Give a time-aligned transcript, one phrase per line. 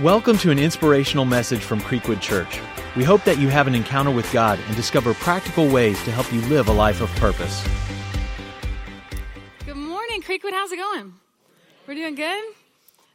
[0.00, 2.62] Welcome to an inspirational message from Creekwood Church.
[2.96, 6.32] We hope that you have an encounter with God and discover practical ways to help
[6.32, 7.62] you live a life of purpose.
[9.66, 10.52] Good morning, Creekwood.
[10.52, 11.12] How's it going?
[11.86, 12.42] We're doing good?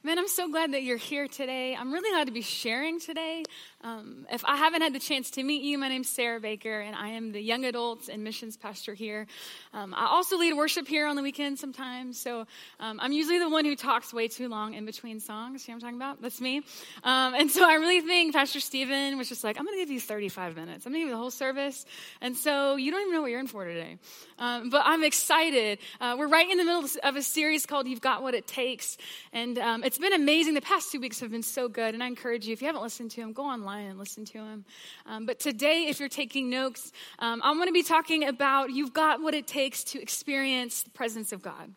[0.03, 1.75] Man, I'm so glad that you're here today.
[1.75, 3.43] I'm really glad to be sharing today.
[3.83, 6.95] Um, if I haven't had the chance to meet you, my name's Sarah Baker, and
[6.95, 9.27] I am the young adults and missions pastor here.
[9.71, 12.47] Um, I also lead worship here on the weekends sometimes, so
[12.79, 15.67] um, I'm usually the one who talks way too long in between songs.
[15.67, 16.21] You know what I'm talking about?
[16.23, 16.63] That's me.
[17.03, 19.91] Um, and so I really think Pastor Stephen was just like, I'm going to give
[19.91, 20.87] you 35 minutes.
[20.87, 21.85] I'm going to give you the whole service.
[22.19, 23.99] And so you don't even know what you're in for today.
[24.39, 25.77] Um, but I'm excited.
[26.01, 28.97] Uh, we're right in the middle of a series called You've Got What It Takes,
[29.33, 30.55] and um, it's been amazing.
[30.55, 32.81] The past two weeks have been so good, and I encourage you, if you haven't
[32.81, 34.65] listened to them, go online online and listen to him.
[35.05, 38.93] Um, but today, if you're taking notes, um, I'm going to be talking about you've
[38.93, 41.73] got what it takes to experience the presence of God.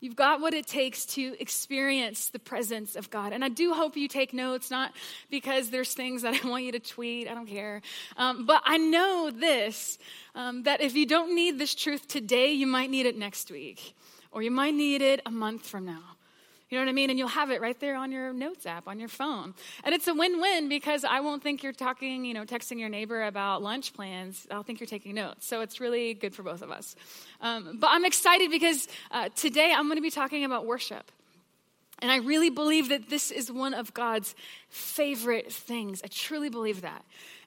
[0.00, 3.32] You've got what it takes to experience the presence of God.
[3.32, 4.92] And I do hope you take notes, not
[5.30, 7.82] because there's things that I want you to tweet, I don't care.
[8.16, 9.98] Um, but I know this
[10.34, 13.94] um, that if you don't need this truth today, you might need it next week,
[14.32, 16.13] or you might need it a month from now.
[16.74, 17.10] You know what I mean?
[17.10, 19.54] And you'll have it right there on your notes app on your phone.
[19.84, 22.88] And it's a win win because I won't think you're talking, you know, texting your
[22.88, 24.44] neighbor about lunch plans.
[24.50, 25.46] I'll think you're taking notes.
[25.46, 26.96] So it's really good for both of us.
[27.40, 31.12] Um, but I'm excited because uh, today I'm going to be talking about worship.
[32.00, 34.34] And I really believe that this is one of God's
[34.68, 36.02] favorite things.
[36.02, 37.04] I truly believe that.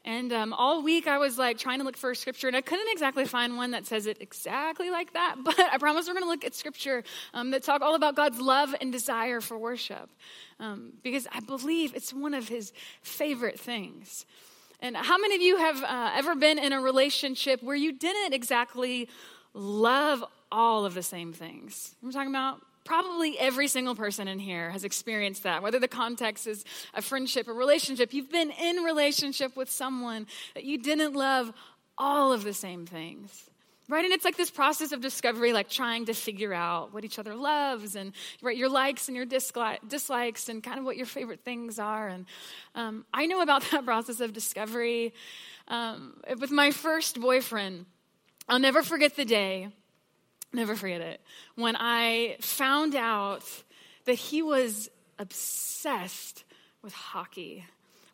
[0.08, 2.62] And um, all week I was like trying to look for a scripture, and I
[2.62, 5.36] couldn't exactly find one that says it exactly like that.
[5.44, 8.40] But I promise we're going to look at scripture um, that talk all about God's
[8.40, 10.10] love and desire for worship,
[10.62, 14.26] um, because I believe it's one of His favorite things.
[14.80, 18.34] And how many of you have uh, ever been in a relationship where you didn't
[18.34, 19.10] exactly
[19.54, 21.96] love all of the same things?
[22.02, 26.48] I'm talking about Probably every single person in here has experienced that, whether the context
[26.48, 28.14] is a friendship, a relationship.
[28.14, 31.52] You've been in relationship with someone that you didn't love
[31.98, 33.50] all of the same things.
[33.90, 34.06] Right?
[34.06, 37.36] And it's like this process of discovery, like trying to figure out what each other
[37.36, 41.80] loves and right, your likes and your dislikes and kind of what your favorite things
[41.80, 42.08] are.
[42.08, 42.26] And
[42.74, 45.14] um, I know about that process of discovery
[45.68, 47.86] um, with my first boyfriend.
[48.48, 49.74] I'll never forget the day
[50.54, 51.22] never forget it,
[51.56, 53.44] when I found out
[54.06, 56.44] that he was obsessed
[56.82, 57.66] with hockey.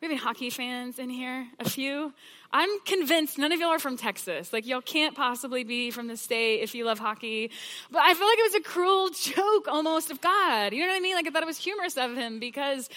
[0.02, 1.48] We have any hockey fans in here?
[1.60, 2.14] A few?
[2.52, 4.52] I'm convinced none of y'all are from Texas.
[4.52, 7.52] Like, y'all can't possibly be from the state if you love hockey.
[7.90, 10.74] But I feel like it was a cruel joke almost of God.
[10.74, 11.16] You know what I mean?
[11.16, 12.90] Like, I thought it was humorous of him because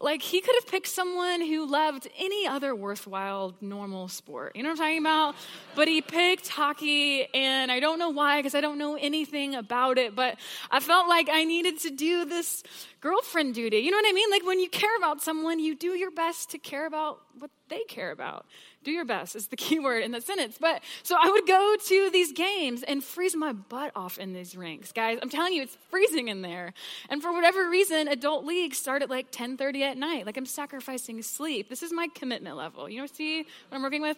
[0.00, 4.54] like, he could have picked someone who loved any other worthwhile, normal sport.
[4.54, 5.34] You know what I'm talking about?
[5.74, 9.98] But he picked hockey, and I don't know why, because I don't know anything about
[9.98, 10.36] it, but
[10.70, 12.62] I felt like I needed to do this
[13.00, 13.78] girlfriend duty.
[13.78, 14.30] You know what I mean?
[14.30, 17.82] Like, when you care about someone, you do your best to care about what they
[17.84, 18.46] care about
[18.88, 20.56] do your best is the key word in the sentence.
[20.60, 24.56] But so I would go to these games and freeze my butt off in these
[24.56, 24.92] rinks.
[24.92, 26.72] Guys, I'm telling you, it's freezing in there.
[27.08, 30.26] And for whatever reason, adult leagues start at like 10:30 at night.
[30.26, 31.68] Like I'm sacrificing sleep.
[31.68, 32.88] This is my commitment level.
[32.88, 34.16] You know, see what I'm working with?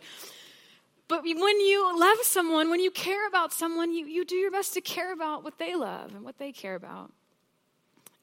[1.09, 4.75] But when you love someone, when you care about someone, you, you do your best
[4.75, 7.11] to care about what they love and what they care about.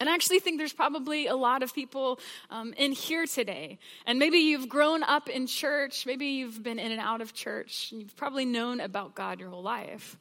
[0.08, 3.78] And I actually think there's probably a lot of people um, in here today.
[4.06, 7.92] And maybe you've grown up in church, maybe you've been in and out of church,
[7.92, 10.16] and you've probably known about God your whole life.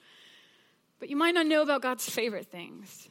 [0.99, 3.09] But you might not know about God's favorite things.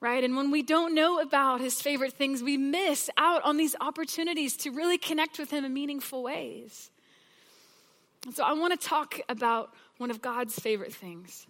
[0.00, 0.24] Right?
[0.24, 4.56] And when we don't know about his favorite things, we miss out on these opportunities
[4.56, 6.90] to really connect with him in meaningful ways.
[8.24, 11.46] And so I want to talk about one of God's favorite things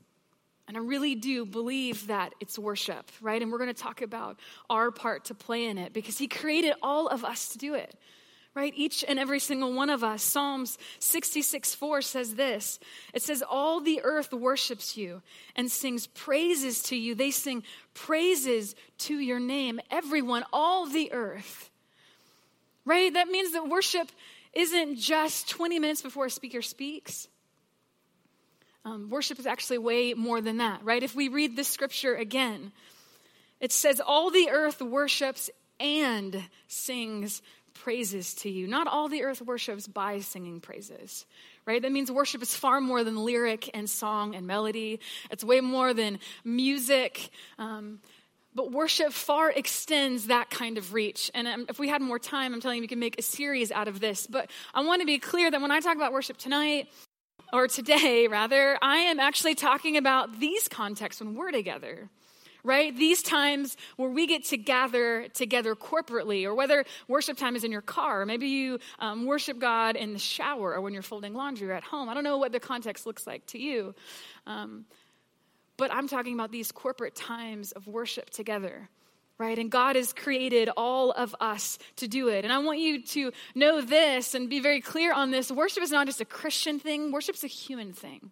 [0.68, 3.40] and I really do believe that it's worship, right?
[3.40, 4.38] And we're going to talk about
[4.68, 7.94] our part to play in it because He created all of us to do it,
[8.54, 8.72] right?
[8.74, 10.22] Each and every single one of us.
[10.22, 12.80] Psalms 66 4 says this
[13.14, 15.22] It says, All the earth worships you
[15.54, 17.14] and sings praises to you.
[17.14, 17.62] They sing
[17.94, 19.80] praises to your name.
[19.90, 21.70] Everyone, all the earth,
[22.84, 23.12] right?
[23.12, 24.10] That means that worship
[24.52, 27.28] isn't just 20 minutes before a speaker speaks
[28.86, 31.02] um, worship is actually way more than that, right?
[31.02, 32.70] If we read this scripture again,
[33.60, 35.50] it says, All the earth worships
[35.80, 37.42] and sings
[37.74, 38.68] praises to you.
[38.68, 41.26] Not all the earth worships by singing praises,
[41.66, 41.82] right?
[41.82, 45.00] That means worship is far more than lyric and song and melody,
[45.32, 47.30] it's way more than music.
[47.58, 47.98] Um,
[48.54, 51.30] but worship far extends that kind of reach.
[51.34, 53.70] And um, if we had more time, I'm telling you, we could make a series
[53.70, 54.26] out of this.
[54.26, 56.88] But I want to be clear that when I talk about worship tonight,
[57.52, 62.08] or today rather, I am actually talking about these contexts when we're together.
[62.66, 62.96] right?
[62.96, 67.70] These times where we get to gather together corporately, or whether worship time is in
[67.70, 71.32] your car, or maybe you um, worship God in the shower or when you're folding
[71.32, 72.08] laundry or at home.
[72.08, 73.94] I don't know what the context looks like to you.
[74.48, 74.84] Um,
[75.76, 78.88] but I'm talking about these corporate times of worship together
[79.38, 79.58] right?
[79.58, 82.44] And God has created all of us to do it.
[82.44, 85.50] And I want you to know this and be very clear on this.
[85.50, 88.30] Worship is not just a Christian thing, worship's a human thing.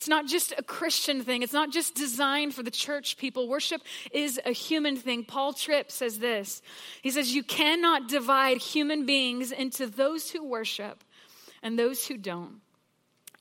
[0.00, 1.42] It's not just a Christian thing.
[1.42, 3.50] It's not just designed for the church people.
[3.50, 3.82] Worship
[4.12, 5.24] is a human thing.
[5.24, 6.62] Paul Tripp says this.
[7.02, 11.04] He says, You cannot divide human beings into those who worship
[11.62, 12.62] and those who don't.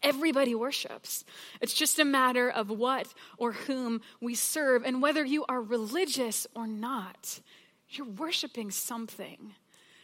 [0.02, 1.26] Everybody worships.
[1.62, 4.84] It's just a matter of what or whom we serve.
[4.86, 7.40] And whether you are religious or not,
[7.90, 9.54] you're worshiping something.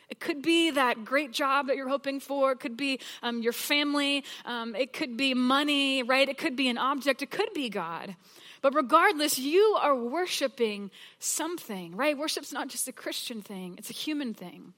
[0.09, 2.51] It could be that great job that you're hoping for.
[2.51, 4.23] It could be um, your family.
[4.45, 6.27] Um, it could be money, right?
[6.27, 7.21] It could be an object.
[7.21, 8.15] It could be God.
[8.61, 12.17] But regardless, you are worshiping something, right?
[12.17, 14.73] Worship's not just a Christian thing, it's a human thing.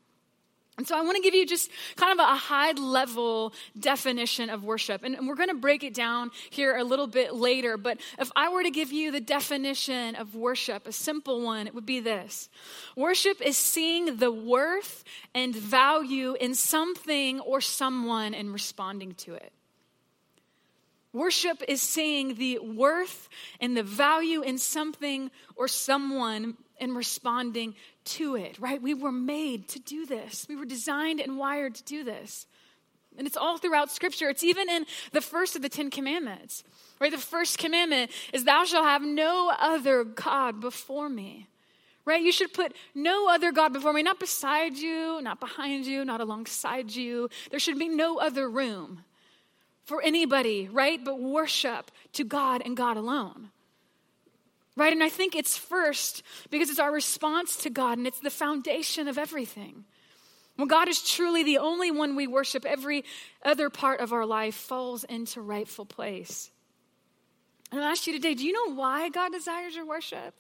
[0.78, 4.64] And so I want to give you just kind of a high level definition of
[4.64, 5.04] worship.
[5.04, 7.78] And we're going to break it down here a little bit later.
[7.78, 11.74] But if I were to give you the definition of worship, a simple one, it
[11.74, 12.50] would be this
[12.96, 15.04] Worship is seeing the worth
[15.34, 19.52] and value in something or someone and responding to it.
[21.12, 23.30] Worship is seeing the worth
[23.60, 27.76] and the value in something or someone and responding
[28.06, 28.82] to it, right?
[28.82, 30.46] We were made to do this.
[30.48, 32.46] We were designed and wired to do this.
[33.18, 34.30] And it's all throughout Scripture.
[34.30, 36.64] It's even in the first of the Ten Commandments,
[37.00, 37.12] right?
[37.12, 41.48] The first commandment is, Thou shalt have no other God before me,
[42.06, 42.22] right?
[42.22, 46.22] You should put no other God before me, not beside you, not behind you, not
[46.22, 47.30] alongside you.
[47.50, 49.04] There should be no other room
[49.84, 51.04] for anybody, right?
[51.04, 53.50] But worship to God and God alone
[54.78, 54.94] right?
[54.94, 59.08] And I think it's first because it's our response to God and it's the foundation
[59.08, 59.84] of everything.
[60.56, 63.04] When God is truly the only one we worship, every
[63.44, 66.52] other part of our life falls into rightful place.
[67.72, 70.34] And I'll ask you today do you know why God desires your worship?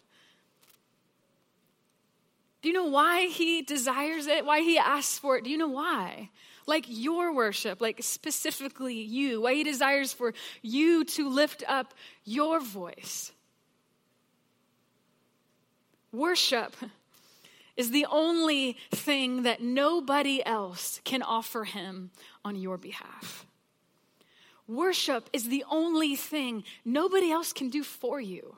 [2.61, 4.45] Do you know why He desires it?
[4.45, 5.43] Why He asks for it?
[5.43, 6.29] Do you know why?
[6.65, 11.93] Like your worship, like specifically you, why He desires for you to lift up
[12.23, 13.31] your voice.
[16.11, 16.75] Worship
[17.75, 22.11] is the only thing that nobody else can offer him
[22.43, 23.45] on your behalf.
[24.67, 28.57] Worship is the only thing nobody else can do for you.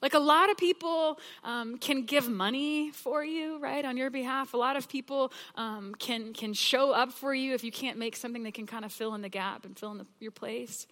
[0.00, 4.54] Like a lot of people um, can give money for you, right, on your behalf.
[4.54, 8.14] A lot of people um, can can show up for you if you can't make
[8.14, 8.44] something.
[8.44, 10.86] They can kind of fill in the gap and fill in the, your place.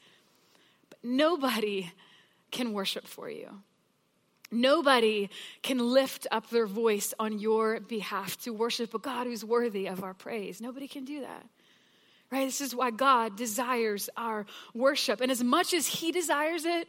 [0.91, 1.93] But nobody
[2.51, 3.63] can worship for you.
[4.51, 5.29] Nobody
[5.63, 10.05] can lift up their voice on your behalf to worship a God who's worthy of
[10.05, 10.61] our praise.
[10.61, 11.47] Nobody can do that.
[12.31, 12.47] Right?
[12.47, 15.21] This is why God desires our worship.
[15.21, 16.89] And as much as He desires it,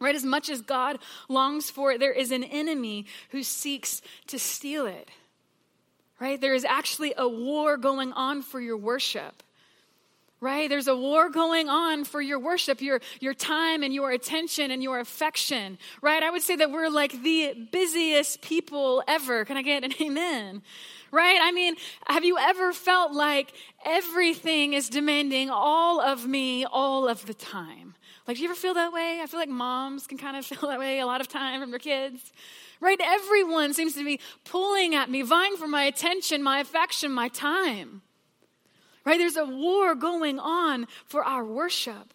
[0.00, 0.98] right, as much as God
[1.28, 5.08] longs for it, there is an enemy who seeks to steal it.
[6.20, 6.40] Right?
[6.40, 9.42] There is actually a war going on for your worship
[10.40, 10.68] right?
[10.68, 14.82] There's a war going on for your worship, your, your time and your attention and
[14.82, 16.22] your affection, right?
[16.22, 19.44] I would say that we're like the busiest people ever.
[19.44, 20.62] Can I get an amen?
[21.10, 21.38] Right?
[21.40, 21.74] I mean,
[22.06, 23.52] have you ever felt like
[23.84, 27.94] everything is demanding all of me all of the time?
[28.26, 29.20] Like, do you ever feel that way?
[29.22, 31.70] I feel like moms can kind of feel that way a lot of time from
[31.70, 32.32] their kids.
[32.80, 33.00] Right?
[33.02, 38.02] Everyone seems to be pulling at me, vying for my attention, my affection, my time.
[39.08, 39.16] Right?
[39.16, 42.12] There's a war going on for our worship.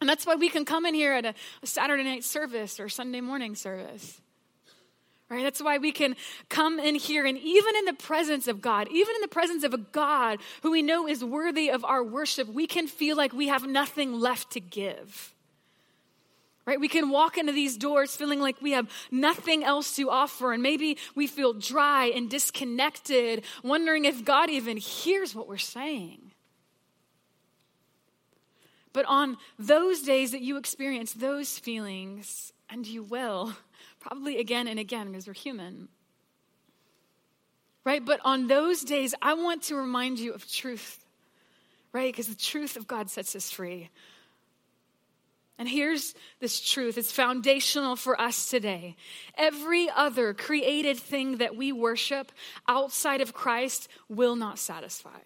[0.00, 2.88] And that's why we can come in here at a, a Saturday night service or
[2.88, 4.20] Sunday morning service.
[5.28, 5.44] Right?
[5.44, 6.16] That's why we can
[6.48, 9.72] come in here and even in the presence of God, even in the presence of
[9.72, 13.46] a God who we know is worthy of our worship, we can feel like we
[13.46, 15.32] have nothing left to give.
[16.66, 16.78] Right?
[16.78, 20.62] We can walk into these doors feeling like we have nothing else to offer, and
[20.62, 26.30] maybe we feel dry and disconnected, wondering if God even hears what we're saying.
[28.92, 33.54] But on those days that you experience those feelings, and you will,
[34.00, 35.88] probably again and again because we're human,
[37.84, 38.04] right?
[38.04, 41.04] But on those days, I want to remind you of truth,
[41.92, 42.12] right?
[42.12, 43.90] Because the truth of God sets us free.
[45.60, 48.96] And here's this truth it's foundational for us today.
[49.36, 52.32] Every other created thing that we worship
[52.66, 55.20] outside of Christ will not satisfy.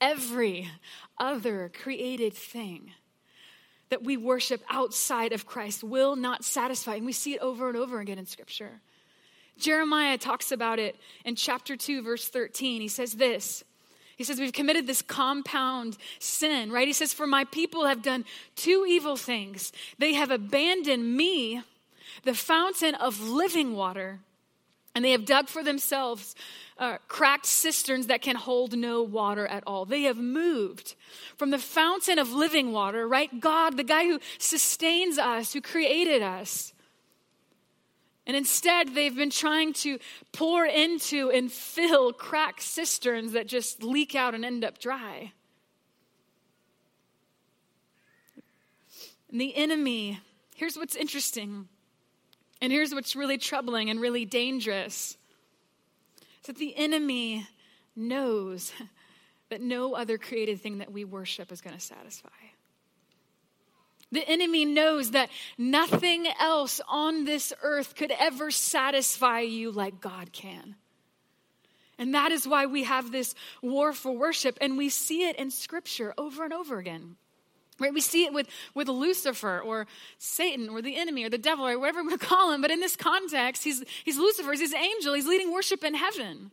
[0.00, 0.70] Every
[1.18, 2.92] other created thing
[3.88, 6.94] that we worship outside of Christ will not satisfy.
[6.94, 8.80] And we see it over and over again in Scripture.
[9.58, 12.80] Jeremiah talks about it in chapter 2, verse 13.
[12.80, 13.64] He says this
[14.16, 16.86] He says, We've committed this compound sin, right?
[16.86, 18.24] He says, For my people have done
[18.56, 19.72] two evil things.
[19.98, 21.62] They have abandoned me,
[22.22, 24.20] the fountain of living water,
[24.94, 26.36] and they have dug for themselves
[26.78, 29.84] uh, cracked cisterns that can hold no water at all.
[29.84, 30.94] They have moved
[31.36, 33.40] from the fountain of living water, right?
[33.40, 36.73] God, the guy who sustains us, who created us.
[38.26, 39.98] And instead, they've been trying to
[40.32, 45.32] pour into and fill cracked cisterns that just leak out and end up dry.
[49.30, 50.20] And the enemy,
[50.54, 51.68] here's what's interesting,
[52.62, 55.18] and here's what's really troubling and really dangerous
[56.40, 57.46] is that the enemy
[57.96, 58.72] knows
[59.50, 62.28] that no other created thing that we worship is going to satisfy.
[64.14, 65.28] The enemy knows that
[65.58, 70.76] nothing else on this earth could ever satisfy you like God can.
[71.98, 75.50] And that is why we have this war for worship, and we see it in
[75.50, 77.16] Scripture over and over again.
[77.80, 77.92] Right?
[77.92, 81.76] We see it with, with Lucifer or Satan or the enemy or the devil or
[81.76, 82.62] whatever we call him.
[82.62, 86.52] But in this context, he's, he's Lucifer, he's his angel, he's leading worship in heaven.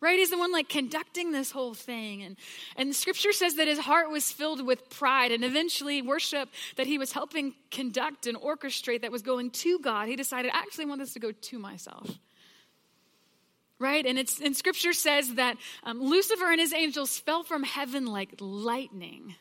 [0.00, 0.18] Right?
[0.18, 2.22] He's the one like conducting this whole thing.
[2.22, 2.36] And,
[2.76, 5.32] and scripture says that his heart was filled with pride.
[5.32, 10.08] And eventually, worship that he was helping conduct and orchestrate that was going to God,
[10.08, 12.10] he decided, I actually want this to go to myself
[13.80, 14.06] right?
[14.06, 18.32] And it's and Scripture says that um, Lucifer and his angels fell from heaven like
[18.38, 19.34] lightning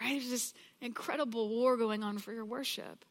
[0.00, 0.12] right?
[0.12, 3.04] There's this incredible war going on for your worship.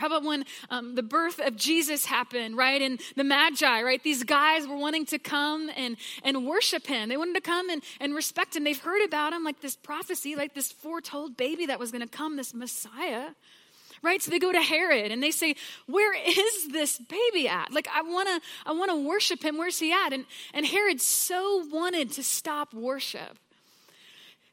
[0.00, 2.80] How about when um, the birth of Jesus happened, right?
[2.80, 4.02] And the Magi, right?
[4.02, 7.10] These guys were wanting to come and, and worship him.
[7.10, 8.64] They wanted to come and, and respect him.
[8.64, 12.08] They've heard about him, like this prophecy, like this foretold baby that was going to
[12.08, 13.28] come, this Messiah,
[14.02, 14.22] right?
[14.22, 15.54] So they go to Herod and they say,
[15.86, 17.70] Where is this baby at?
[17.72, 19.58] Like, I want to I wanna worship him.
[19.58, 20.12] Where's he at?
[20.12, 23.38] And, and Herod so wanted to stop worship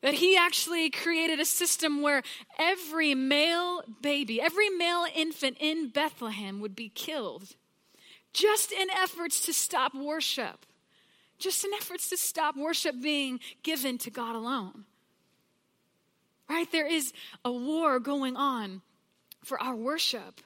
[0.01, 2.21] that he actually created a system where
[2.59, 7.55] every male baby, every male infant in Bethlehem would be killed
[8.33, 10.65] just in efforts to stop worship,
[11.39, 14.85] just in efforts to stop worship being given to God alone.
[16.47, 16.71] Right?
[16.71, 17.13] There is
[17.43, 18.81] a war going on
[19.43, 20.41] for our worship.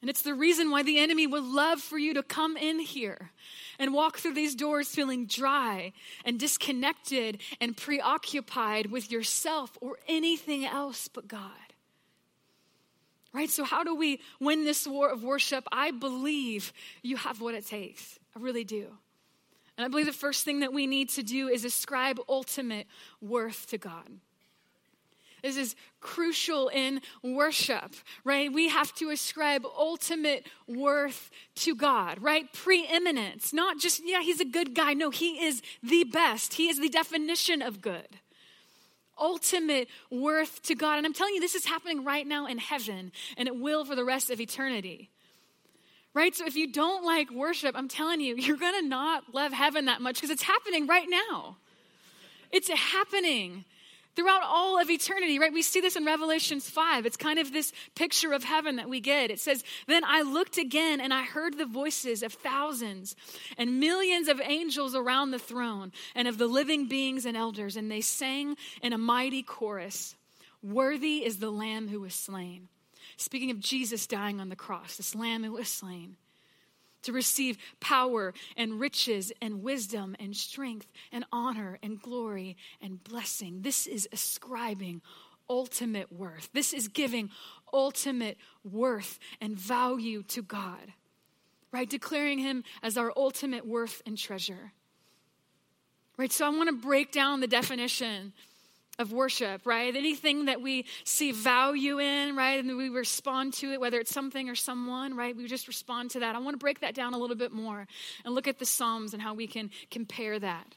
[0.00, 3.30] And it's the reason why the enemy would love for you to come in here
[3.78, 5.92] and walk through these doors feeling dry
[6.24, 11.50] and disconnected and preoccupied with yourself or anything else but God.
[13.32, 13.50] Right?
[13.50, 15.64] So, how do we win this war of worship?
[15.70, 18.18] I believe you have what it takes.
[18.34, 18.86] I really do.
[19.76, 22.86] And I believe the first thing that we need to do is ascribe ultimate
[23.20, 24.08] worth to God.
[25.42, 28.52] This is crucial in worship, right?
[28.52, 32.52] We have to ascribe ultimate worth to God, right?
[32.52, 34.94] Preeminence, not just, yeah, he's a good guy.
[34.94, 36.54] No, he is the best.
[36.54, 38.08] He is the definition of good.
[39.18, 40.98] Ultimate worth to God.
[40.98, 43.96] And I'm telling you, this is happening right now in heaven, and it will for
[43.96, 45.10] the rest of eternity.
[46.14, 46.34] Right?
[46.34, 49.84] So if you don't like worship, I'm telling you, you're going to not love heaven
[49.84, 51.56] that much because it's happening right now.
[52.50, 53.64] It's happening
[54.16, 55.52] throughout all of eternity, right?
[55.52, 57.06] We see this in Revelations 5.
[57.06, 59.30] It's kind of this picture of heaven that we get.
[59.30, 63.14] It says, Then I looked again and I heard the voices of thousands
[63.56, 67.90] and millions of angels around the throne and of the living beings and elders, and
[67.90, 70.14] they sang in a mighty chorus
[70.62, 72.68] Worthy is the Lamb who was slain.
[73.16, 76.16] Speaking of Jesus dying on the cross, this Lamb who was slain
[77.08, 83.62] to receive power and riches and wisdom and strength and honor and glory and blessing.
[83.62, 85.00] This is ascribing
[85.48, 86.50] ultimate worth.
[86.52, 87.30] This is giving
[87.72, 90.92] ultimate worth and value to God,
[91.72, 91.88] right?
[91.88, 94.72] Declaring Him as our ultimate worth and treasure.
[96.18, 98.34] Right, so I want to break down the definition
[98.98, 99.94] of worship, right?
[99.94, 102.62] Anything that we see value in, right?
[102.62, 105.36] And we respond to it, whether it's something or someone, right?
[105.36, 106.34] We just respond to that.
[106.34, 107.86] I want to break that down a little bit more
[108.24, 110.74] and look at the Psalms and how we can compare that.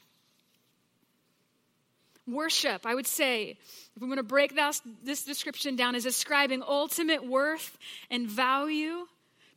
[2.28, 3.58] Worship, I would say,
[3.96, 7.76] if we want to break this, this description down, is ascribing ultimate worth
[8.08, 9.06] and value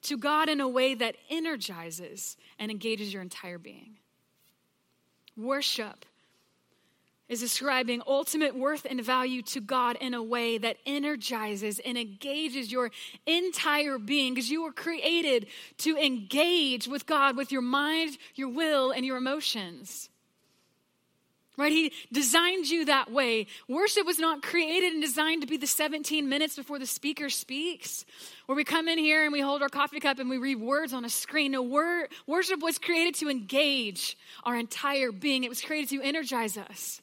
[0.03, 3.97] to God in a way that energizes and engages your entire being.
[5.37, 6.05] Worship
[7.27, 12.71] is ascribing ultimate worth and value to God in a way that energizes and engages
[12.71, 12.91] your
[13.25, 15.47] entire being because you were created
[15.79, 20.09] to engage with God with your mind, your will, and your emotions.
[21.57, 21.71] Right?
[21.71, 23.47] He designed you that way.
[23.69, 28.05] Worship was not created and designed to be the 17 minutes before the speaker speaks,
[28.45, 30.91] where we come in here and we hold our coffee cup and we read words
[30.91, 31.53] on a screen.
[31.53, 36.57] No, wor- worship was created to engage our entire being, it was created to energize
[36.57, 37.01] us.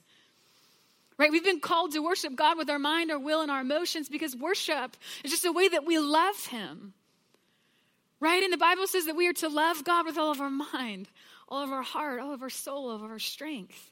[1.19, 1.31] Right?
[1.31, 4.35] We've been called to worship God with our mind, our will, and our emotions because
[4.35, 6.95] worship is just a way that we love Him.
[8.21, 8.43] Right?
[8.43, 11.09] And the Bible says that we are to love God with all of our mind,
[11.49, 13.91] all of our heart, all of our soul, all of our strength.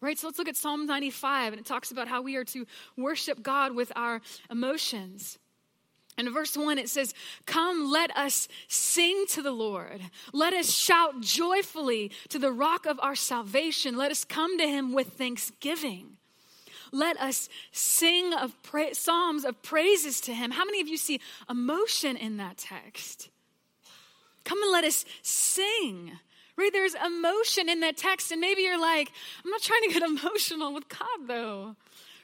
[0.00, 0.18] Right?
[0.18, 3.42] So let's look at Psalm 95, and it talks about how we are to worship
[3.42, 4.20] God with our
[4.50, 5.38] emotions.
[6.16, 7.14] And in verse 1, it says,
[7.46, 10.00] Come, let us sing to the Lord.
[10.32, 13.96] Let us shout joyfully to the rock of our salvation.
[13.96, 16.18] Let us come to him with thanksgiving.
[16.94, 20.52] Let us sing of pra- psalms of praises to him.
[20.52, 21.20] How many of you see
[21.50, 23.30] emotion in that text?
[24.44, 26.12] Come and let us sing.
[26.56, 26.72] Right?
[26.72, 29.10] There's emotion in that text, and maybe you're like,
[29.44, 31.74] I'm not trying to get emotional with God, though.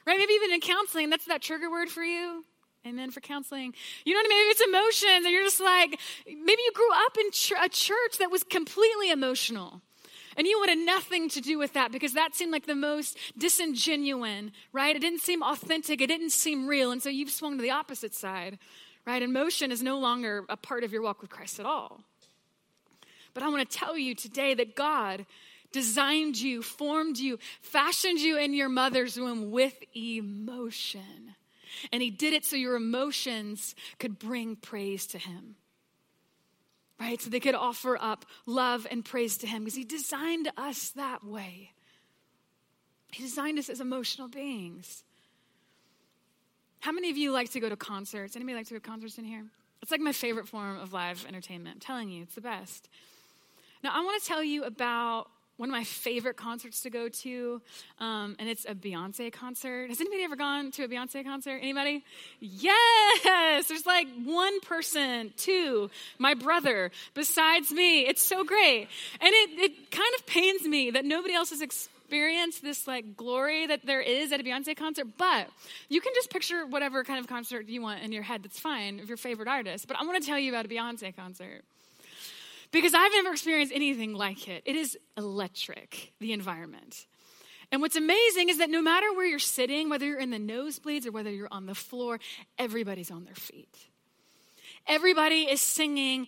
[0.05, 0.17] Right?
[0.17, 2.45] Maybe even in counseling, that's that trigger word for you.
[2.87, 3.75] Amen for counseling.
[4.05, 4.39] You know what I mean?
[4.39, 8.17] Maybe it's emotions, and you're just like, maybe you grew up in ch- a church
[8.19, 9.81] that was completely emotional.
[10.37, 14.51] And you wanted nothing to do with that because that seemed like the most disingenuine,
[14.71, 14.95] right?
[14.95, 16.91] It didn't seem authentic, it didn't seem real.
[16.91, 18.57] And so you've swung to the opposite side,
[19.05, 19.21] right?
[19.21, 22.01] And emotion is no longer a part of your walk with Christ at all.
[23.33, 25.25] But I want to tell you today that God
[25.71, 31.35] designed you, formed you, fashioned you in your mother's womb with emotion.
[31.91, 35.55] And He did it so your emotions could bring praise to Him.
[37.01, 37.19] Right?
[37.19, 41.23] So they could offer up love and praise to Him because He designed us that
[41.23, 41.71] way.
[43.11, 45.03] He designed us as emotional beings.
[46.79, 48.35] How many of you like to go to concerts?
[48.35, 49.45] Anybody like to go to concerts in here?
[49.81, 51.77] It's like my favorite form of live entertainment.
[51.77, 52.87] I'm telling you, it's the best.
[53.83, 55.27] Now, I want to tell you about
[55.57, 57.61] one of my favorite concerts to go to,
[57.99, 59.89] um, and it's a Beyonce concert.
[59.89, 61.59] Has anybody ever gone to a Beyonce concert?
[61.61, 62.03] Anybody?
[62.39, 63.67] Yes!
[63.67, 68.01] There's like one person, two, my brother, besides me.
[68.01, 68.87] It's so great.
[69.19, 73.67] And it, it kind of pains me that nobody else has experienced this like glory
[73.67, 75.47] that there is at a Beyonce concert, but
[75.89, 78.43] you can just picture whatever kind of concert you want in your head.
[78.43, 79.87] That's fine of your favorite artist.
[79.87, 81.63] But I want to tell you about a Beyonce concert
[82.71, 84.63] because I've never experienced anything like it.
[84.65, 87.05] It is electric, the environment.
[87.71, 91.05] And what's amazing is that no matter where you're sitting, whether you're in the nosebleeds
[91.05, 92.19] or whether you're on the floor,
[92.57, 93.87] everybody's on their feet.
[94.87, 96.27] Everybody is singing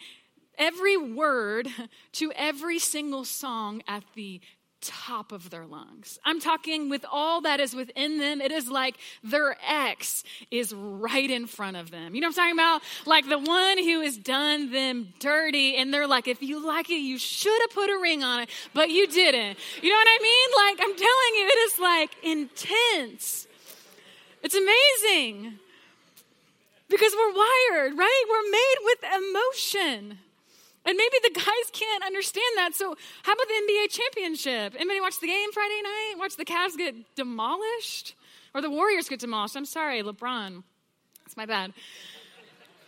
[0.58, 1.67] every word
[2.13, 4.39] to every single song at the
[4.84, 6.19] top of their lungs.
[6.26, 8.41] I'm talking with all that is within them.
[8.41, 12.13] It is like their ex is right in front of them.
[12.13, 12.82] You know what I'm talking about?
[13.06, 17.00] Like the one who has done them dirty, and they're like, if you like it,
[17.00, 19.58] you should have put a ring on it, but you didn't.
[19.82, 20.50] You know what I mean?
[20.58, 23.48] Like, I'm telling you, it is like intense.
[24.43, 25.60] It's amazing.
[26.89, 28.24] Because we're wired, right?
[28.30, 30.19] We're made with emotion.
[30.86, 32.76] And maybe the guys can't understand that.
[32.76, 34.76] So, how about the NBA championship?
[34.76, 36.15] Anybody watch the game Friday night?
[36.17, 38.15] Watch the Cavs get demolished?
[38.54, 39.56] Or the Warriors get demolished?
[39.56, 40.63] I'm sorry, LeBron.
[41.24, 41.74] That's my bad.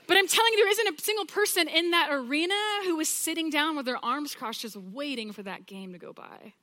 [0.07, 2.53] But I'm telling you, there isn't a single person in that arena
[2.83, 6.13] who was sitting down with their arms crossed, just waiting for that game to go
[6.13, 6.53] by.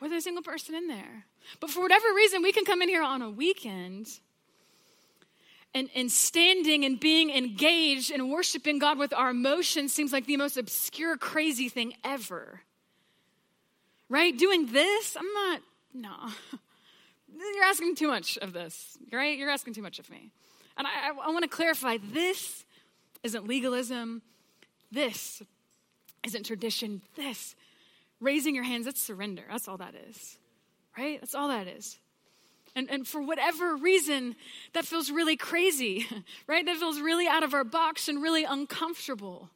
[0.00, 1.24] Wasn't a single person in there.
[1.60, 4.20] But for whatever reason, we can come in here on a weekend
[5.74, 10.36] and, and standing and being engaged and worshiping God with our emotions seems like the
[10.36, 12.62] most obscure, crazy thing ever.
[14.08, 14.36] Right?
[14.36, 15.60] Doing this, I'm not,
[15.92, 16.16] no.
[17.54, 19.36] You're asking too much of this, right?
[19.36, 20.30] You're asking too much of me.
[20.78, 22.64] And I, I, I want to clarify this
[23.22, 24.22] isn't legalism.
[24.90, 25.42] This
[26.24, 27.02] isn't tradition.
[27.16, 27.54] This,
[28.20, 29.42] raising your hands, that's surrender.
[29.50, 30.38] That's all that is,
[30.96, 31.20] right?
[31.20, 31.98] That's all that is.
[32.76, 34.36] And, and for whatever reason,
[34.74, 36.06] that feels really crazy,
[36.46, 36.64] right?
[36.64, 39.48] That feels really out of our box and really uncomfortable.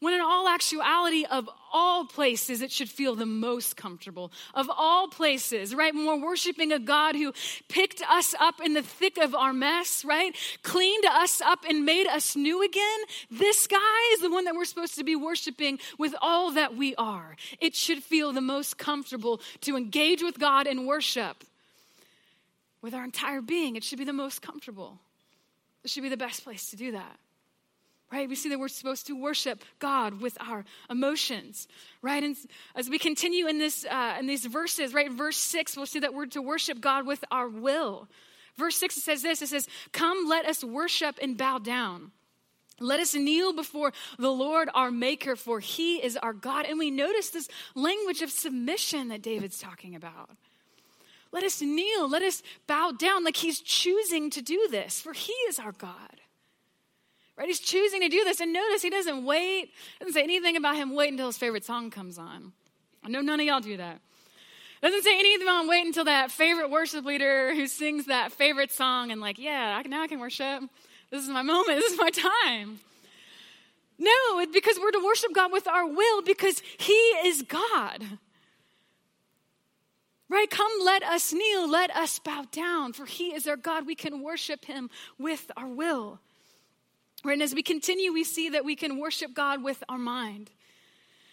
[0.00, 4.32] When in all actuality, of all places, it should feel the most comfortable.
[4.54, 5.94] Of all places, right?
[5.94, 7.34] When we're worshiping a God who
[7.68, 10.34] picked us up in the thick of our mess, right?
[10.62, 13.00] Cleaned us up and made us new again.
[13.30, 16.94] This guy is the one that we're supposed to be worshiping with all that we
[16.96, 17.36] are.
[17.60, 21.44] It should feel the most comfortable to engage with God in worship
[22.82, 23.76] with our entire being.
[23.76, 24.98] It should be the most comfortable.
[25.84, 27.18] It should be the best place to do that.
[28.12, 28.28] Right?
[28.28, 31.68] We see that we're supposed to worship God with our emotions,
[32.02, 32.22] right?
[32.22, 32.36] And
[32.74, 35.12] as we continue in this uh, in these verses, right?
[35.12, 38.08] Verse six, we'll see that we're to worship God with our will.
[38.56, 42.10] Verse six it says this: it says, "Come, let us worship and bow down."
[42.80, 46.64] Let us kneel before the Lord our Maker, for he is our God.
[46.64, 50.30] And we notice this language of submission that David's talking about.
[51.32, 52.08] Let us kneel.
[52.08, 56.20] Let us bow down like he's choosing to do this, for he is our God.
[57.36, 57.46] Right?
[57.46, 58.40] He's choosing to do this.
[58.40, 61.90] And notice he doesn't wait, doesn't say anything about him wait until his favorite song
[61.90, 62.52] comes on.
[63.04, 64.00] I know none of y'all do that.
[64.82, 69.10] Doesn't say anything about wait until that favorite worship leader who sings that favorite song
[69.10, 70.62] and like, yeah, now I can worship.
[71.10, 71.78] This is my moment.
[71.80, 72.80] This is my time.
[73.98, 78.04] No, it's because we're to worship God with our will because He is God.
[80.30, 80.48] Right?
[80.48, 83.84] Come, let us kneel, let us bow down, for He is our God.
[83.84, 84.88] We can worship Him
[85.18, 86.20] with our will.
[87.24, 87.32] Right?
[87.32, 90.50] And as we continue, we see that we can worship God with our mind.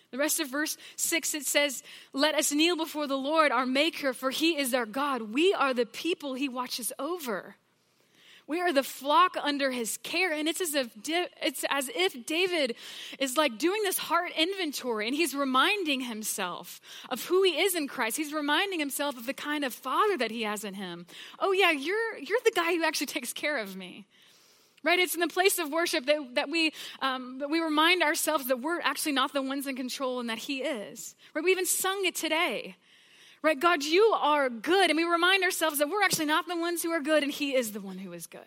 [0.10, 4.14] The rest of verse 6, it says, Let us kneel before the Lord, our Maker,
[4.14, 5.34] for He is our God.
[5.34, 7.56] We are the people He watches over.
[8.48, 10.32] We are the flock under his care.
[10.32, 12.76] And it's as if, it's as if David
[13.20, 16.80] is like doing this heart inventory and he's reminding himself
[17.10, 18.16] of who he is in Christ.
[18.16, 21.06] He's reminding himself of the kind of father that he has in him.
[21.40, 24.08] Oh, yeah, you're, you're the guy who actually takes care of me.
[24.84, 25.00] Right?
[25.00, 28.62] It's in the place of worship that, that, we, um, that we remind ourselves that
[28.62, 31.16] we're actually not the ones in control and that He is.
[31.34, 31.44] Right?
[31.44, 32.78] We even sung it today.
[33.42, 33.60] Right?
[33.60, 34.90] God, you are good.
[34.90, 37.56] And we remind ourselves that we're actually not the ones who are good and He
[37.56, 38.42] is the one who is good.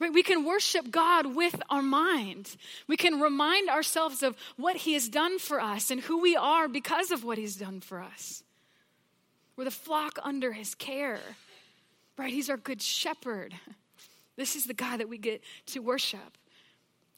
[0.00, 0.12] Right?
[0.12, 2.56] We can worship God with our mind.
[2.86, 6.68] We can remind ourselves of what He has done for us and who we are
[6.68, 8.42] because of what He's done for us.
[9.56, 11.20] We're the flock under His care.
[12.16, 12.32] Right?
[12.32, 13.54] He's our good shepherd.
[14.36, 16.38] This is the God that we get to worship.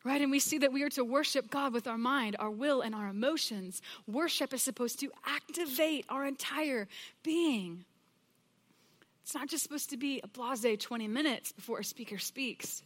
[0.02, 0.22] Right?
[0.22, 2.94] And we see that we are to worship God with our mind, our will, and
[2.94, 3.82] our emotions.
[4.06, 6.88] Worship is supposed to activate our entire
[7.22, 7.84] being.
[9.22, 12.82] It's not just supposed to be a blase 20 minutes before a speaker speaks.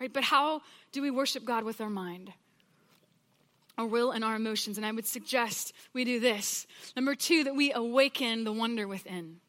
[0.00, 0.12] Right?
[0.12, 2.32] But how do we worship God with our mind?
[3.76, 4.76] Our will and our emotions.
[4.76, 6.66] And I would suggest we do this.
[6.96, 9.40] Number two, that we awaken the wonder within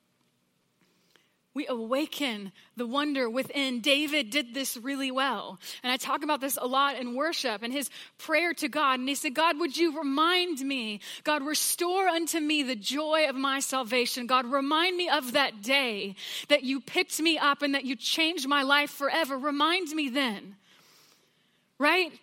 [1.59, 3.81] we awaken the wonder within.
[3.81, 5.59] David did this really well.
[5.83, 9.01] And I talk about this a lot in worship and his prayer to God.
[9.01, 11.01] And he said, God, would you remind me?
[11.25, 14.25] God, restore unto me the joy of my salvation.
[14.25, 16.15] God, remind me of that day
[16.47, 19.37] that you picked me up and that you changed my life forever.
[19.37, 20.55] Remind me then.
[21.77, 22.13] Right?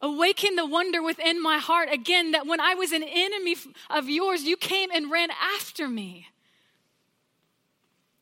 [0.00, 3.56] Awaken the wonder within my heart again that when I was an enemy
[3.90, 6.28] of yours, you came and ran after me.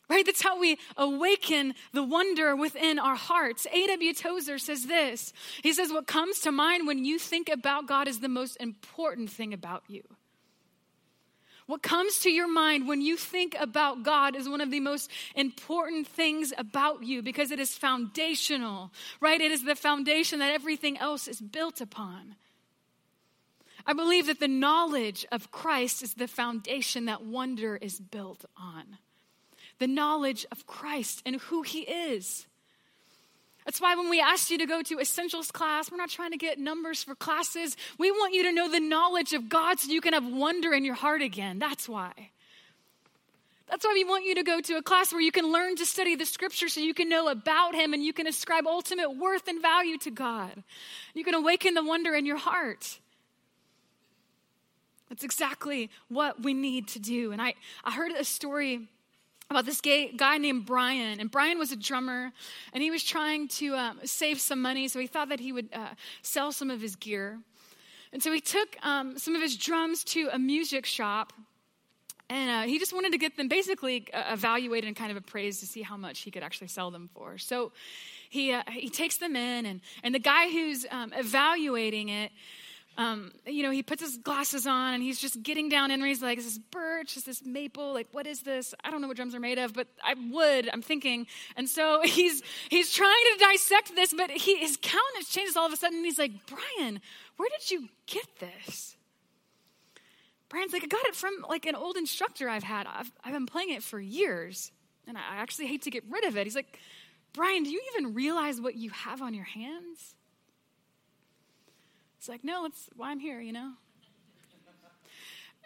[0.09, 0.25] Right?
[0.25, 3.66] That's how we awaken the wonder within our hearts.
[3.71, 4.14] A.W.
[4.14, 8.21] Tozer says this He says, What comes to mind when you think about God is
[8.21, 10.03] the most important thing about you.
[11.66, 15.11] What comes to your mind when you think about God is one of the most
[15.35, 18.90] important things about you because it is foundational,
[19.21, 19.38] right?
[19.38, 22.37] It is the foundation that everything else is built upon.
[23.85, 28.97] I believe that the knowledge of Christ is the foundation that wonder is built on
[29.78, 32.46] the knowledge of Christ and who He is.
[33.64, 36.38] That's why when we ask you to go to essentials class, we're not trying to
[36.38, 37.76] get numbers for classes.
[37.98, 40.86] We want you to know the knowledge of God so you can have wonder in
[40.86, 41.58] your heart again.
[41.58, 42.30] That's why.
[43.68, 45.84] That's why we want you to go to a class where you can learn to
[45.84, 49.46] study the scripture so you can know about Him and you can ascribe ultimate worth
[49.48, 50.62] and value to God.
[51.12, 52.98] You can awaken the wonder in your heart.
[55.10, 57.32] That's exactly what we need to do.
[57.32, 58.88] And I, I heard a story
[59.50, 61.20] about this gay, guy named Brian.
[61.20, 62.32] And Brian was a drummer,
[62.72, 65.68] and he was trying to um, save some money, so he thought that he would
[65.72, 65.88] uh,
[66.22, 67.38] sell some of his gear.
[68.12, 71.32] And so he took um, some of his drums to a music shop,
[72.30, 75.61] and uh, he just wanted to get them basically uh, evaluated and kind of appraised
[75.61, 77.38] to see how much he could actually sell them for.
[77.38, 77.72] So
[78.28, 82.32] he, uh, he takes them in, and, and the guy who's um, evaluating it,
[82.98, 86.20] um, you know, he puts his glasses on and he's just getting down in he's
[86.20, 87.16] like, is this birch?
[87.16, 87.94] Is this maple?
[87.94, 88.74] Like, what is this?
[88.82, 91.28] I don't know what drums are made of, but I would, I'm thinking.
[91.56, 95.72] And so he's he's trying to dissect this, but he, his countenance changes all of
[95.72, 97.00] a sudden he's like, Brian,
[97.37, 98.96] where did you get this?
[100.48, 102.88] Brian's like, I got it from like an old instructor I've had.
[102.88, 104.72] I've, I've been playing it for years
[105.06, 106.44] and I actually hate to get rid of it.
[106.44, 106.80] He's like,
[107.32, 110.16] Brian, do you even realize what you have on your hands?
[112.18, 113.72] It's like, no, that's why I'm here, you know?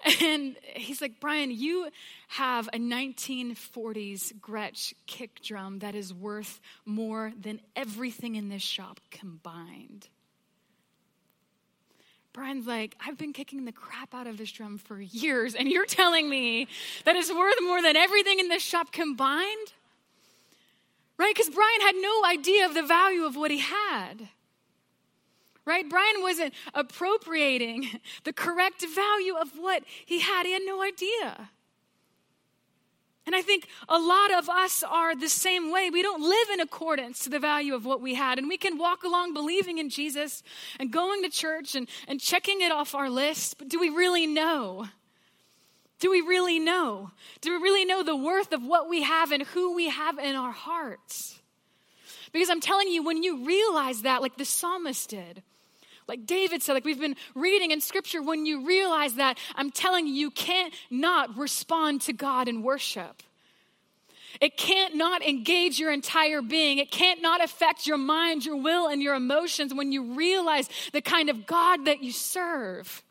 [0.20, 1.88] And he's like, Brian, you
[2.28, 9.00] have a 1940s Gretsch kick drum that is worth more than everything in this shop
[9.12, 10.08] combined.
[12.32, 15.86] Brian's like, I've been kicking the crap out of this drum for years, and you're
[15.86, 16.66] telling me
[17.04, 19.72] that it's worth more than everything in this shop combined?
[21.16, 21.34] Right?
[21.34, 24.28] Because Brian had no idea of the value of what he had
[25.64, 25.88] right?
[25.88, 27.88] Brian wasn't appropriating
[28.24, 31.50] the correct value of what he had, he had no idea.
[33.24, 35.90] And I think a lot of us are the same way.
[35.90, 38.38] We don't live in accordance to the value of what we had.
[38.38, 40.42] And we can walk along believing in Jesus
[40.80, 43.58] and going to church and, and checking it off our list.
[43.58, 44.88] But do we really know?
[46.00, 47.12] Do we really know?
[47.40, 50.34] Do we really know the worth of what we have and who we have in
[50.34, 51.40] our hearts?
[52.32, 55.44] Because I'm telling you, when you realize that, like the psalmist did,
[56.08, 60.06] like David said, like we've been reading in scripture, when you realize that, I'm telling
[60.06, 63.22] you, you can't not respond to God in worship.
[64.40, 66.78] It can't not engage your entire being.
[66.78, 71.02] It can't not affect your mind, your will, and your emotions when you realize the
[71.02, 73.02] kind of God that you serve.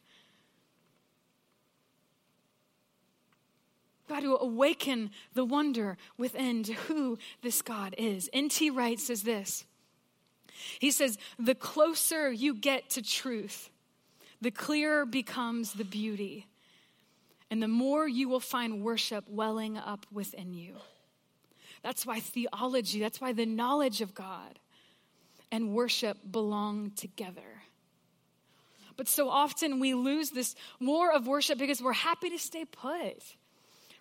[4.10, 8.30] God to awaken the wonder within to who this God is.
[8.34, 8.70] N.T.
[8.70, 9.64] Wright says this.
[10.80, 13.70] He says, the closer you get to truth,
[14.42, 16.48] the clearer becomes the beauty,
[17.50, 20.76] and the more you will find worship welling up within you.
[21.84, 24.60] That's why theology, that's why the knowledge of God
[25.52, 27.64] and worship belong together.
[28.98, 33.24] But so often we lose this war of worship because we're happy to stay put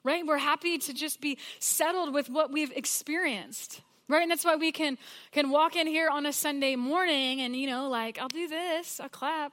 [0.04, 0.26] right?
[0.26, 3.82] We're happy to just be settled with what we've experienced.
[4.10, 4.22] Right?
[4.22, 4.98] And that's why we can
[5.30, 8.98] can walk in here on a Sunday morning and you know, like, I'll do this,
[8.98, 9.52] I'll clap.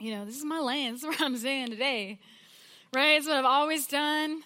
[0.00, 2.18] You know, this is my lane, this is what I'm saying today.
[2.92, 3.18] Right?
[3.18, 4.42] It's what I've always done.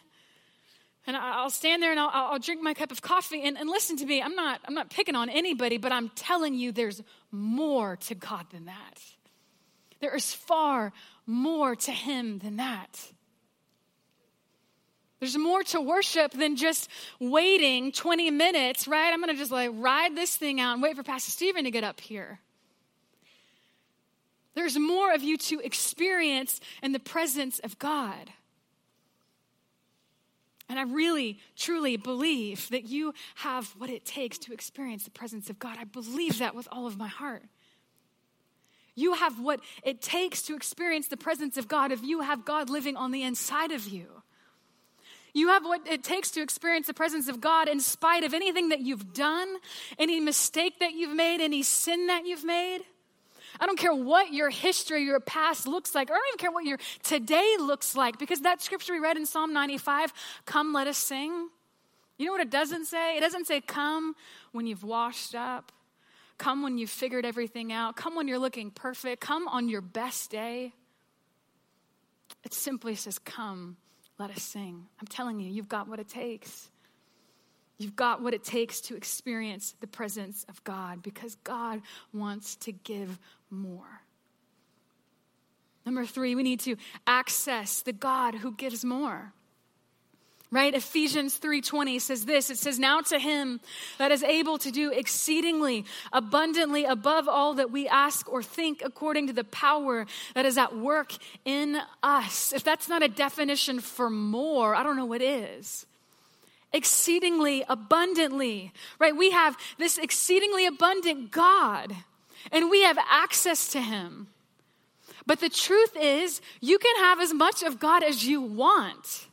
[1.07, 3.43] And I'll stand there and I'll, I'll drink my cup of coffee.
[3.43, 6.55] And, and listen to me, I'm not, I'm not picking on anybody, but I'm telling
[6.55, 9.01] you there's more to God than that.
[10.01, 10.93] There is far
[11.27, 13.13] more to Him than that.
[15.25, 19.11] There's more to worship than just waiting 20 minutes, right?
[19.11, 21.71] I'm going to just like ride this thing out and wait for Pastor Stephen to
[21.71, 22.41] get up here.
[24.55, 28.33] There's more of you to experience in the presence of God.
[30.69, 35.49] And I really, truly believe that you have what it takes to experience the presence
[35.49, 35.79] of God.
[35.81, 37.45] I believe that with all of my heart.
[38.95, 42.69] You have what it takes to experience the presence of God if you have God
[42.69, 44.23] living on the inside of you.
[45.35, 48.68] You have what it takes to experience the presence of God in spite of anything
[48.68, 49.57] that you've done,
[49.99, 52.83] any mistake that you've made, any sin that you've made.
[53.61, 56.64] I don't care what your history, your past looks like, I don't even care what
[56.64, 60.12] your today looks like, because that scripture we read in Psalm 95,
[60.47, 61.49] come let us sing.
[62.16, 63.16] You know what it doesn't say?
[63.16, 64.14] It doesn't say, come
[64.53, 65.73] when you've washed up,
[66.38, 70.31] come when you've figured everything out, come when you're looking perfect, come on your best
[70.31, 70.73] day.
[72.44, 73.77] It simply says, come
[74.18, 74.87] let us sing.
[75.00, 76.70] I'm telling you, you've got what it takes.
[77.79, 82.72] You've got what it takes to experience the presence of God because God wants to
[82.72, 83.18] give
[83.50, 84.03] more.
[85.85, 89.33] Number three, we need to access the God who gives more
[90.55, 90.73] right?
[90.73, 92.49] Ephesians 3.20 says this.
[92.49, 93.61] It says now to him
[93.99, 99.27] that is able to do exceedingly abundantly above all that we ask or think according
[99.27, 101.12] to the power that is at work
[101.45, 102.53] in us.
[102.53, 105.87] If that's not a definition for more i don't know what is.
[106.73, 109.17] Exceedingly abundantly right?
[109.17, 111.97] We have this exceedingly abundant god
[112.53, 114.29] and we have access to him.
[115.27, 119.27] But the truth is you can have as much of god as you want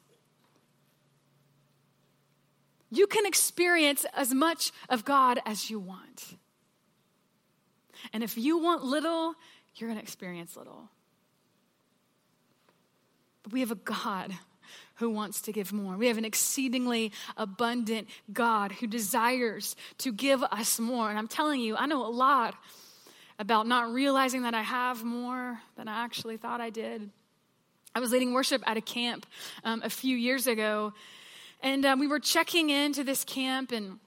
[2.91, 6.37] you can experience as much of God as you want.
[8.13, 9.33] And if you want little,
[9.75, 10.89] you're going to experience little.
[13.43, 14.33] But we have a God
[14.95, 15.97] who wants to give more.
[15.97, 21.09] We have an exceedingly abundant God who desires to give us more.
[21.09, 22.55] And I'm telling you, I know a lot
[23.39, 27.09] about not realizing that I have more than I actually thought I did.
[27.95, 29.25] I was leading worship at a camp
[29.63, 30.93] um, a few years ago,
[31.61, 33.99] and um, we were checking into this camp and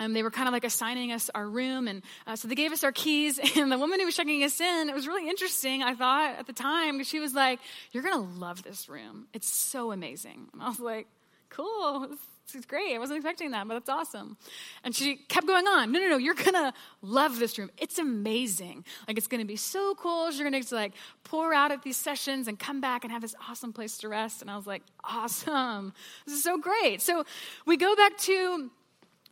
[0.00, 1.86] um, they were kind of like assigning us our room.
[1.86, 3.38] And uh, so they gave us our keys.
[3.56, 6.46] And the woman who was checking us in, it was really interesting, I thought, at
[6.46, 7.60] the time, because she was like,
[7.92, 9.26] You're going to love this room.
[9.32, 10.48] It's so amazing.
[10.52, 11.06] And I was like,
[11.50, 12.08] Cool.
[12.54, 12.94] It's great.
[12.94, 14.36] I wasn't expecting that, but that's awesome.
[14.84, 15.92] And she kept going on.
[15.92, 16.16] No, no, no.
[16.16, 17.70] You're gonna love this room.
[17.78, 18.84] It's amazing.
[19.08, 20.30] Like it's gonna be so cool.
[20.30, 20.92] You're gonna like
[21.24, 24.42] pour out at these sessions and come back and have this awesome place to rest.
[24.42, 25.92] And I was like, awesome.
[26.26, 27.00] This is so great.
[27.00, 27.24] So
[27.66, 28.70] we go back to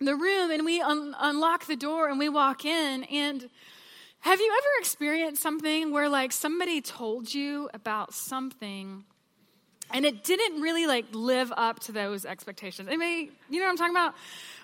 [0.01, 3.49] the room and we un- unlock the door and we walk in and
[4.21, 9.05] have you ever experienced something where like somebody told you about something
[9.93, 12.89] and it didn't really like live up to those expectations.
[12.89, 14.15] Anybody, you know what I'm talking about?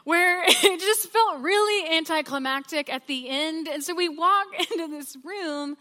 [0.05, 3.69] Where it just felt really anticlimactic at the end.
[3.69, 5.77] And so we walk into this room,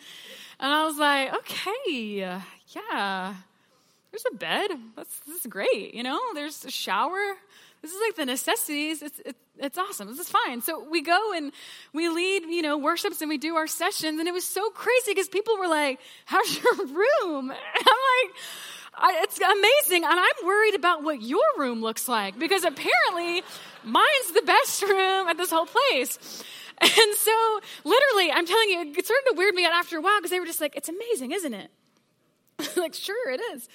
[0.59, 3.33] and I was like, okay, yeah,
[4.11, 4.71] there's a bed.
[4.95, 5.93] That's this is great.
[5.93, 7.35] You know, there's a shower.
[7.81, 9.03] This is like the necessities.
[9.03, 10.07] It's, it, it's awesome.
[10.07, 10.61] This is fine.
[10.61, 11.51] So we go and
[11.93, 14.19] we lead, you know, worships and we do our sessions.
[14.19, 17.51] And it was so crazy because people were like, how's your room?
[17.51, 17.85] And I'm
[18.23, 18.35] like,
[18.97, 20.03] I, it's amazing.
[20.03, 23.43] And I'm worried about what your room looks like because apparently
[23.83, 26.43] mine's the best room at this whole place.
[26.81, 30.19] And so, literally, I'm telling you, it started to weird me out after a while
[30.19, 31.71] because they were just like, it's amazing, isn't it?
[32.77, 33.67] like, sure, it is.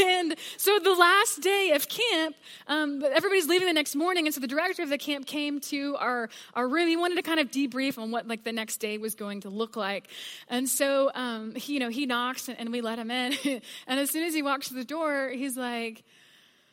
[0.00, 4.26] And so the last day of camp, um, everybody's leaving the next morning.
[4.26, 6.88] And so the director of the camp came to our, our room.
[6.88, 9.50] He wanted to kind of debrief on what like the next day was going to
[9.50, 10.08] look like.
[10.48, 13.34] And so, um, he, you know, he knocks and, and we let him in.
[13.86, 16.02] and as soon as he walks to the door, he's like,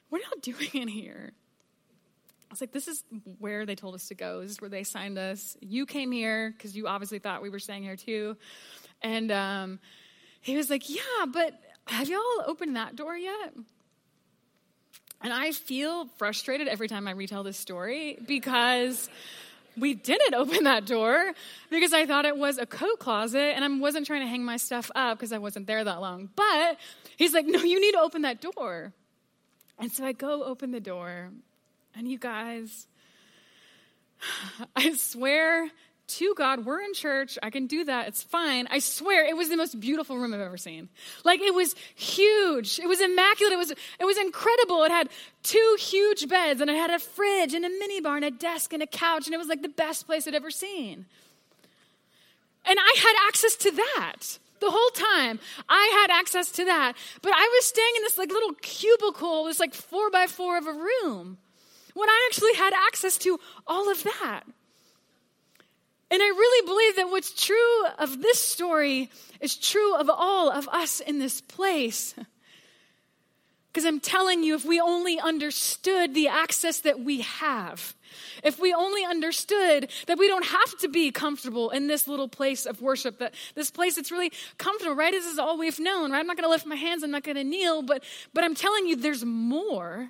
[0.09, 1.33] what are y'all doing in here?
[2.49, 3.03] I was like, this is
[3.37, 4.41] where they told us to go.
[4.41, 5.55] This is where they signed us.
[5.61, 8.37] You came here because you obviously thought we were staying here too.
[9.03, 9.79] And, um,
[10.41, 11.53] he was like, Yeah, but
[11.87, 13.53] have y'all opened that door yet?
[15.21, 19.09] And I feel frustrated every time I retell this story because
[19.77, 21.33] we didn't open that door
[21.69, 24.57] because I thought it was a coat closet and I wasn't trying to hang my
[24.57, 26.29] stuff up because I wasn't there that long.
[26.35, 26.77] But
[27.17, 28.93] he's like, No, you need to open that door.
[29.77, 31.29] And so I go open the door,
[31.95, 32.85] and you guys,
[34.75, 35.69] I swear
[36.09, 37.37] to God, we're in church.
[37.41, 38.07] I can do that.
[38.07, 38.67] It's fine.
[38.69, 40.89] I swear it was the most beautiful room I've ever seen.
[41.23, 42.79] Like it was huge.
[42.79, 43.53] It was immaculate.
[43.53, 44.83] It was, it was incredible.
[44.83, 45.09] It had
[45.43, 48.73] two huge beds and it had a fridge and a mini bar and a desk
[48.73, 49.27] and a couch.
[49.27, 51.05] And it was like the best place I'd ever seen.
[52.65, 57.31] And I had access to that the whole time i had access to that but
[57.33, 60.73] i was staying in this like little cubicle this like four by four of a
[60.73, 61.37] room
[61.93, 64.43] when i actually had access to all of that
[66.11, 70.67] and I really believe that what's true of this story is true of all of
[70.69, 72.15] us in this place.
[73.71, 77.95] Because I'm telling you, if we only understood the access that we have,
[78.43, 82.65] if we only understood that we don't have to be comfortable in this little place
[82.65, 85.11] of worship, that this place that's really comfortable, right?
[85.11, 86.19] This is all we've known, right?
[86.19, 88.55] I'm not going to lift my hands, I'm not going to kneel, but but I'm
[88.55, 90.09] telling you, there's more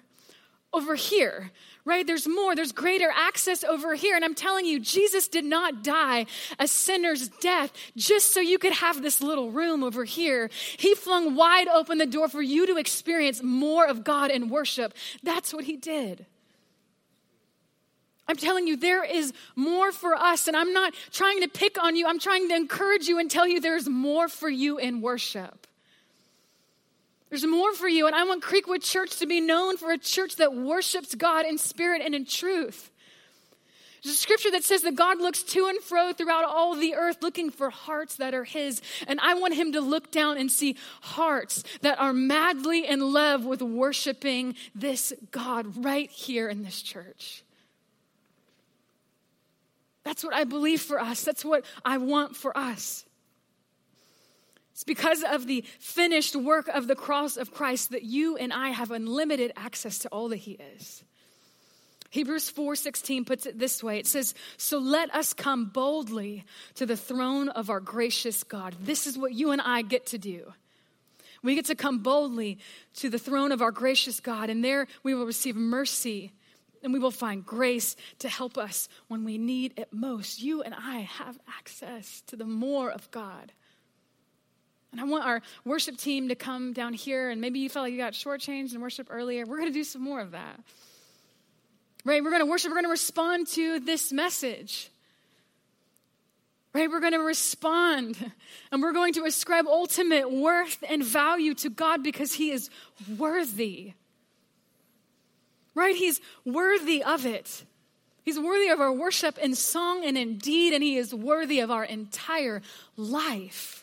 [0.71, 1.51] over here
[1.85, 2.05] right?
[2.05, 4.15] There's more, there's greater access over here.
[4.15, 6.25] And I'm telling you, Jesus did not die
[6.59, 10.49] a sinner's death just so you could have this little room over here.
[10.77, 14.93] He flung wide open the door for you to experience more of God and worship.
[15.23, 16.25] That's what he did.
[18.27, 20.47] I'm telling you, there is more for us.
[20.47, 23.47] And I'm not trying to pick on you, I'm trying to encourage you and tell
[23.47, 25.58] you there's more for you in worship.
[27.29, 28.07] There's more for you.
[28.07, 31.57] And I want Creekwood Church to be known for a church that worships God in
[31.57, 32.91] spirit and in truth.
[34.03, 37.17] There's a scripture that says that God looks to and fro throughout all the earth
[37.21, 38.81] looking for hearts that are His.
[39.07, 43.45] And I want Him to look down and see hearts that are madly in love
[43.45, 47.43] with worshiping this God right here in this church.
[50.03, 51.23] That's what I believe for us.
[51.23, 53.05] That's what I want for us.
[54.79, 58.69] It's because of the finished work of the cross of Christ that you and I
[58.69, 61.03] have unlimited access to all that he is.
[62.11, 63.99] Hebrews 4:16 puts it this way.
[63.99, 69.05] It says, "So let us come boldly to the throne of our gracious God." This
[69.05, 70.53] is what you and I get to do.
[71.43, 72.57] We get to come boldly
[72.93, 76.31] to the throne of our gracious God, and there we will receive mercy
[76.81, 80.41] and we will find grace to help us when we need it most.
[80.41, 83.51] You and I have access to the more of God.
[84.91, 87.91] And I want our worship team to come down here, and maybe you felt like
[87.91, 89.45] you got shortchanged in worship earlier.
[89.45, 90.59] We're going to do some more of that.
[92.05, 92.23] Right?
[92.23, 94.89] We're going to worship, we're going to respond to this message.
[96.73, 96.89] Right?
[96.89, 98.31] We're going to respond
[98.71, 102.69] and we're going to ascribe ultimate worth and value to God because He is
[103.17, 103.93] worthy.
[105.75, 105.95] Right?
[105.95, 107.63] He's worthy of it.
[108.23, 111.71] He's worthy of our worship in song and in deed, and He is worthy of
[111.71, 112.61] our entire
[112.95, 113.78] life.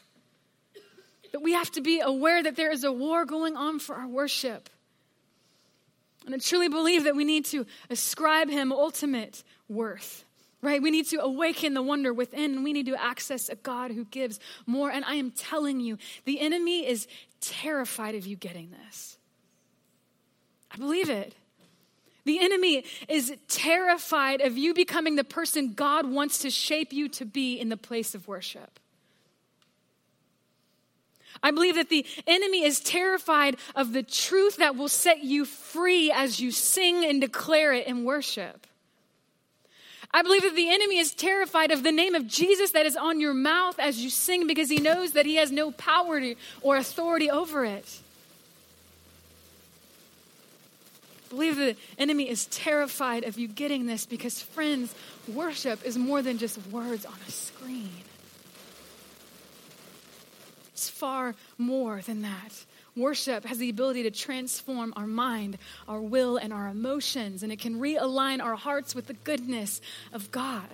[1.37, 4.09] But we have to be aware that there is a war going on for our
[4.09, 4.71] worship.
[6.25, 10.25] And I truly believe that we need to ascribe him ultimate worth,
[10.63, 10.81] right?
[10.81, 14.07] We need to awaken the wonder within, and we need to access a God who
[14.07, 14.91] gives more.
[14.91, 17.07] And I am telling you, the enemy is
[17.43, 19.19] terrified of you getting this.
[20.71, 21.35] I believe it.
[22.25, 27.27] The enemy is terrified of you becoming the person God wants to shape you to
[27.27, 28.81] be in the place of worship.
[31.43, 36.11] I believe that the enemy is terrified of the truth that will set you free
[36.11, 38.67] as you sing and declare it in worship.
[40.13, 43.21] I believe that the enemy is terrified of the name of Jesus that is on
[43.21, 46.21] your mouth as you sing because he knows that he has no power
[46.63, 48.01] or authority over it.
[51.27, 54.95] I believe the enemy is terrified of you getting this because, friends,
[55.29, 57.91] worship is more than just words on a screen.
[60.77, 62.67] It's far more than that.
[62.95, 65.57] Worship has the ability to transform our mind,
[65.89, 69.81] our will, and our emotions, and it can realign our hearts with the goodness
[70.13, 70.69] of God.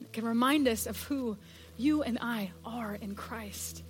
[0.00, 1.36] It can remind us of who
[1.78, 3.84] you and I are in Christ.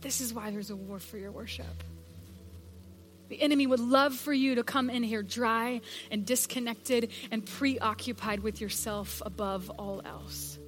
[0.00, 1.84] This is why there's a war for your worship.
[3.28, 8.40] The enemy would love for you to come in here dry and disconnected and preoccupied
[8.40, 10.58] with yourself above all else.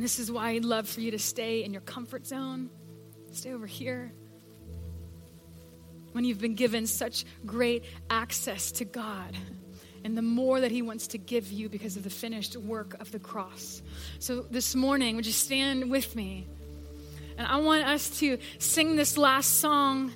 [0.00, 2.70] And this is why I'd love for you to stay in your comfort zone,
[3.32, 4.10] stay over here.
[6.12, 9.36] When you've been given such great access to God
[10.02, 13.12] and the more that He wants to give you because of the finished work of
[13.12, 13.82] the cross.
[14.20, 16.46] So this morning, would you stand with me?
[17.36, 20.14] And I want us to sing this last song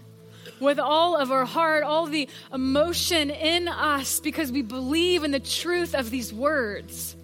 [0.61, 5.41] with all of our heart, all the emotion in us, because we believe in the
[5.41, 7.17] truth of these words.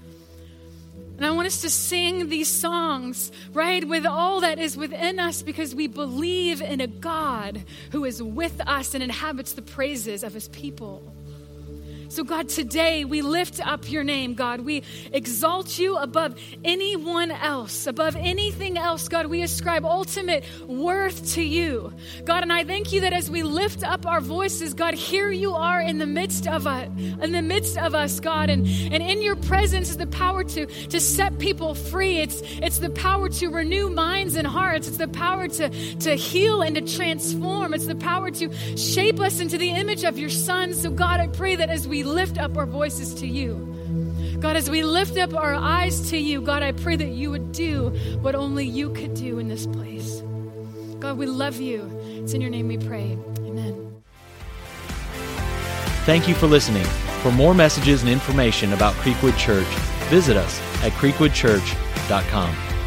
[1.21, 5.43] And I want us to sing these songs, right, with all that is within us
[5.43, 7.63] because we believe in a God
[7.93, 11.03] who is with us and inhabits the praises of his people.
[12.11, 14.63] So, God, today we lift up your name, God.
[14.63, 14.83] We
[15.13, 16.35] exalt you above
[16.65, 19.07] anyone else, above anything else.
[19.09, 21.93] God, we ascribe ultimate worth to you.
[22.25, 25.55] God, and I thank you that as we lift up our voices, God, here you
[25.55, 28.51] are in the midst of us, in the midst of us, God.
[28.51, 32.19] And, and in your presence is the power to, to set people free.
[32.19, 34.89] It's, it's the power to renew minds and hearts.
[34.89, 37.73] It's the power to, to heal and to transform.
[37.73, 40.75] It's the power to shape us into the image of your Son.
[40.75, 44.71] So, God, I pray that as we lift up our voices to you, God, as
[44.71, 47.91] we lift up our eyes to you, God, I pray that you would do
[48.23, 50.23] what only you could do in this place.
[50.99, 51.83] God, we love you.
[52.23, 53.19] It's in your name we pray.
[53.41, 54.03] Amen.
[56.07, 56.87] Thank you for listening.
[57.23, 59.69] For more messages and information about Creekwood Church,
[60.09, 62.80] visit us at creekwoodchurch.com.